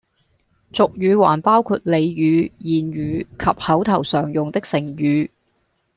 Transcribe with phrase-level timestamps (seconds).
[0.73, 5.29] 俗語還包括俚語、諺語及口頭常用的成語